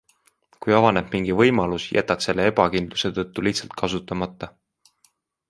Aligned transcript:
Kui 0.65 0.73
avaneb 0.77 1.11
mingi 1.15 1.35
võimalus, 1.41 1.85
jätad 1.97 2.25
selle 2.27 2.47
ebakindluse 2.53 3.13
tõttu 3.19 3.45
lihtsalt 3.49 3.79
kasutamata. 3.83 4.53